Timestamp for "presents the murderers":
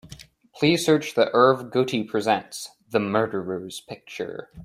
2.07-3.81